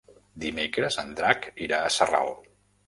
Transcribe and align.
Dimecres 0.45 0.97
en 1.03 1.13
Drac 1.21 1.47
irà 1.67 1.85
a 1.91 1.95
Sarral. 2.01 2.37